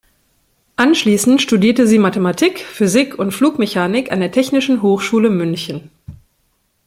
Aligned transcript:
Anschließend 0.77 1.43
studierte 1.43 1.85
sie 1.85 1.99
Mathematik, 1.99 2.61
Physik 2.61 3.19
und 3.19 3.33
Flugmechanik 3.33 4.11
an 4.11 4.19
der 4.19 4.31
Technischen 4.31 4.81
Hochschule 4.81 5.29
München. 5.29 5.91